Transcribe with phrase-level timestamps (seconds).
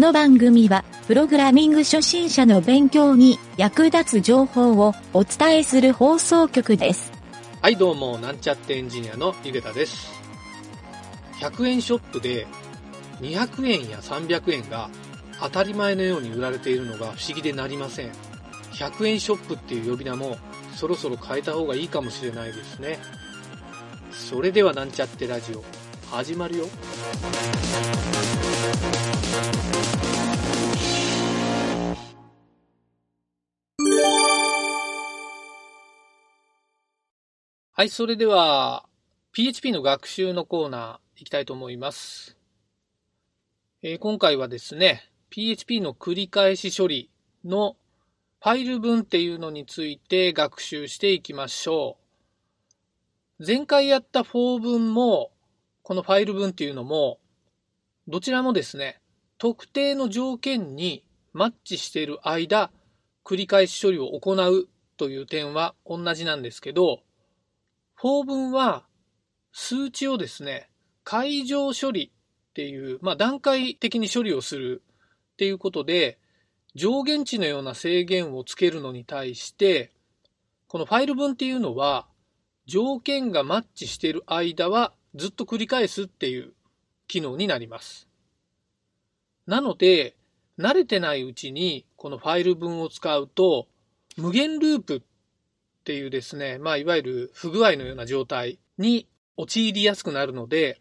[0.00, 7.12] この番組は、プログラミング初心者の勉強に役立つ情報をお伝えする放送局です。
[7.60, 10.10] はい、どうも、なんちゃってエンジニアのゆげたです。
[11.40, 12.46] 100円ショップで
[13.20, 14.88] 200円や300円が
[15.38, 18.10] 当たり前のように売られているのが不思議でなりません。
[18.72, 20.38] 100円ショップっていう呼び名も
[20.76, 22.98] そろそろ変えた方がいいかもしれないですね。
[24.12, 25.62] それではなんちゃってラジオ、
[26.10, 26.66] 始まるよ。
[37.72, 38.84] はい、それでは
[39.32, 42.36] PHP の学習のコーナー行きたいと思います。
[43.82, 47.08] えー今回はですね、PHP の繰り返し処理
[47.44, 47.76] の
[48.42, 51.96] ファイル文っていうのについて学習していきましょ
[53.38, 53.46] う。
[53.46, 55.30] 前回やった for 文も、
[55.82, 57.18] このファイル文っていうのも、
[58.08, 59.00] どちらもですね、
[59.38, 62.70] 特定の条件にマッチしている間、
[63.24, 67.00] 繰り返し処理を行うという点は同じなんですけど、
[67.96, 68.84] 法文は
[69.52, 70.68] 数値をですね、
[71.04, 72.12] 解乗処理
[72.50, 74.82] っていう、まあ、段階的に処理をする
[75.32, 76.18] っていうことで、
[76.74, 79.92] 上限値のような制限をつけるのに対して、
[80.68, 82.06] このファイル文っていうのは、
[82.66, 86.52] 条件がマッチしている間はずっと繰り返すっていう
[87.08, 88.08] 機能になります。
[89.46, 90.16] なので、
[90.58, 93.66] 慣れてないうちにこのファイル文を使うと、
[94.16, 95.02] 無限ループっ
[95.84, 100.80] ていうですね、まあ、いわゆる不具合のような状態に陥りやすくなるので、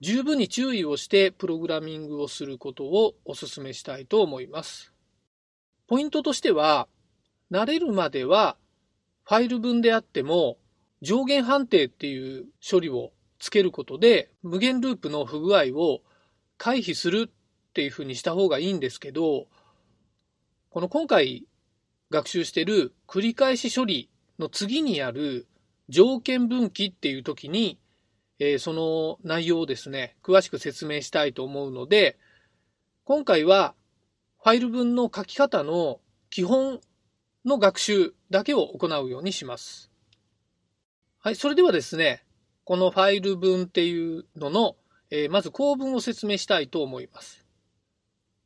[0.00, 4.92] 十分に注意をしてプログラミングをすることをお勧めしたいと思います。
[5.88, 6.86] ポイントとしては、
[7.50, 8.56] 慣れるまでは
[9.24, 10.58] ファイル文であっても
[11.00, 16.00] 上限判定っていう処理をつけることで無限ループの不具合を
[16.56, 19.46] 回避するっていうふうにした方がいいんですけど、
[20.70, 21.46] この今回
[22.10, 25.46] 学習してる繰り返し処理の次にある
[25.88, 27.78] 条件分岐っていう時に、
[28.38, 32.18] えーその内容をですね、詳しく説明したいと思うので、
[33.04, 33.74] 今回は
[34.42, 36.80] ファイル文の書き方の基本
[37.44, 39.90] の学習だけを行うようにします。
[41.18, 42.22] はい、それではですね、
[42.68, 44.76] このファイル文っていうのの、
[45.08, 47.46] えーまず構文を説明したいと思います。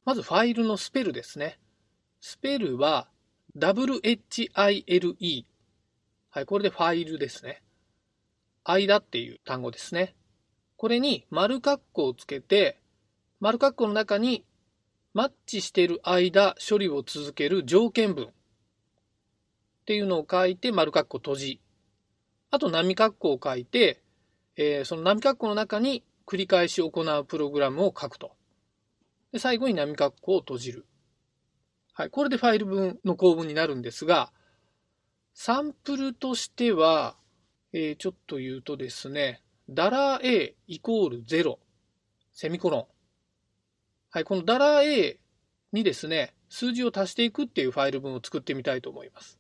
[0.05, 1.59] まずファイルのスペルですね。
[2.21, 3.09] スペルは
[3.59, 5.45] WHILE。
[6.31, 7.65] はい、これでファイルですね。
[8.63, 10.15] 間っていう単語ですね。
[10.77, 12.79] これに丸括弧をつけて、
[13.41, 14.45] 丸括弧の中に
[15.15, 18.31] マッチしている間処理を続ける条件文っ
[19.85, 21.61] ていうのを書いて丸括弧閉じ。
[22.53, 23.99] あと波括弧を書いて、
[24.57, 28.37] えーその波括弧の中に繰り返し行うプログラムを書くと。
[29.33, 30.87] で最後に波括弧を閉じる。
[31.95, 32.11] はい。
[32.11, 34.33] これでファイル文の構文になるんですが、
[35.35, 37.17] サンプルとしては、
[37.73, 41.59] えーちょっと言うとですね、ダラー A イコール0、
[42.33, 42.87] セミコロン。
[44.11, 44.25] はい。
[44.25, 45.21] このダラー A
[45.73, 49.39] にですね、数字を足していくっていうファイル文を作ってみたいと思います。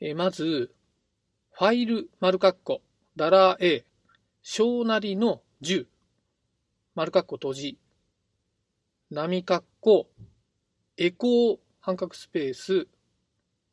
[0.00, 0.74] えーまず、
[1.52, 2.82] ファイル、丸括弧、
[3.20, 3.84] ダラー A、
[4.40, 5.84] 小なりの10、
[6.94, 7.78] 丸括弧閉じ、
[9.10, 10.08] 波括弧、
[10.96, 12.88] エコー、半角スペース、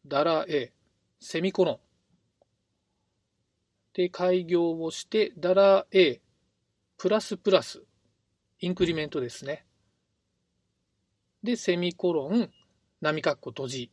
[0.05, 0.73] ダラー A、
[1.21, 1.79] セミコロン。
[3.93, 6.21] で、開業をして、ダラー A、
[6.97, 7.81] プラスプラス、
[8.59, 9.65] インクリメントですね。
[11.41, 12.51] で、セミコロン、
[12.99, 13.91] 波括弧閉じ。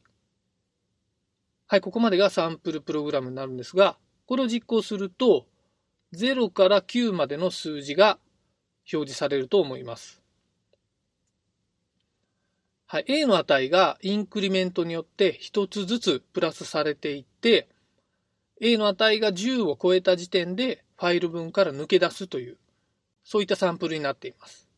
[1.69, 3.97] はい、ここまでがサンプルプログラムになるんですが、
[4.27, 5.47] これを実行すると、
[6.15, 8.19] 0から9までの数字が
[8.93, 10.23] 表示されると思います。
[12.87, 17.69] はい、A の値がインクリメントによって1つずつプラスされていって、
[18.61, 22.59] A の値が10を超えた時点でファイル文から抜け出すという、
[23.25, 24.69] そういったサンプルになっています。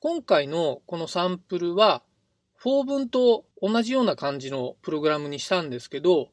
[0.00, 2.02] 今回のこのサンプルは、
[2.62, 6.30] 4文と同じような感じのプログラムにしたんですけど、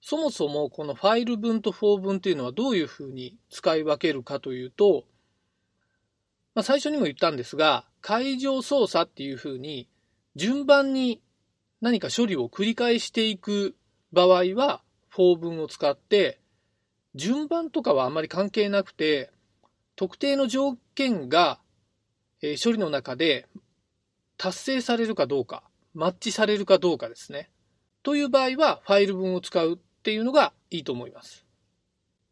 [0.00, 5.04] そもそもこのファイル文と4文というのはどういうふうに使い分けるかというと、
[6.54, 9.88] まあ、最初にも言ったんですが、解乗操作っていうふうに
[10.36, 11.20] 順番に
[11.80, 13.76] 何か処理を繰り返していく
[14.12, 16.40] 場合は、4文を使って、
[17.14, 19.30] 順番とかはあまり関係なくて、
[19.96, 21.60] 特定の条件が、
[22.40, 23.48] え処理の中で
[24.36, 25.64] 達成されるかどうか、
[25.94, 27.50] マッチされるかどうかですね。
[28.02, 31.44] という場合は、ファイル文を使うっていうのがいいと思います。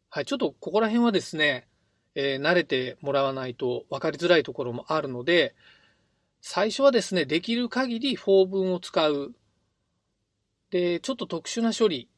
[0.09, 1.67] はい、ちょっとここら辺はですね、
[2.15, 5.55] えー慣れてもらわないと分かりづらいところもあるので、
[6.41, 9.35] 最初はですね、できる限りフォー文を使う。
[10.69, 12.09] で、ちょっと特殊な処理。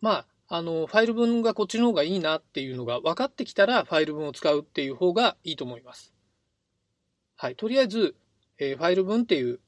[0.00, 6.12] まあ、あの、ファイル文がこっちの方がいいなっていうのが分かってきたら、ファイル文を使うっていう方がいいと思います。
[7.36, 7.56] はい。
[7.56, 8.16] とりあえず、
[8.58, 9.60] えー、ファイル文っていう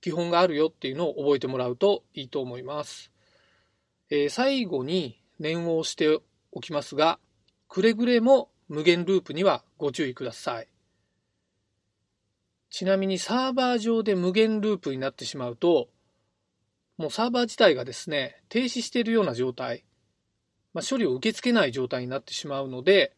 [0.00, 3.11] 基本があるよっていうのを覚えてもらうといいと思います。
[4.14, 6.20] えー、最後に念を押して
[6.52, 7.18] おきますが、
[7.66, 10.68] くれぐれも無限ループにはご注意ください。
[12.68, 15.88] ちなみにサーバー上で無限ループになってしまうと、
[16.98, 19.82] もうサーバー自体がですね、停止しているような状態、
[20.74, 23.16] まあ、処理を受け付けない状態になってしまうので、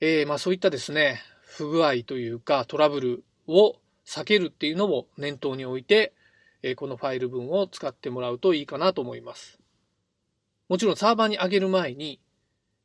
[0.00, 6.12] えー、まあそういったですね、不具合というかトラブルを避けるっていうのを念頭に置いて、
[6.66, 9.60] えこのファイル文を使ってもらうといいかなと思います。
[10.70, 12.20] もちろんサーバーに上げる前に、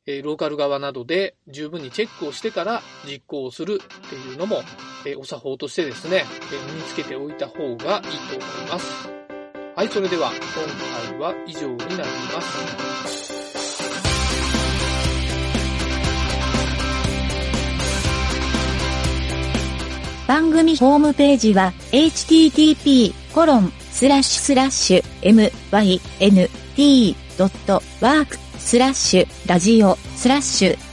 [0.04, 4.60] えローカル側などで十分にチェックをしてから実行をするっていうのも、
[5.06, 9.08] えお作法としてですね、え身につけておいた方がいいと思います。
[9.74, 13.30] はい、それでは今回は以上になります。
[20.28, 25.04] 番組ホームページは http コロンスラッシュスラッシュ
[26.76, 30.89] mynt.work スラッシュラジオスラッシュ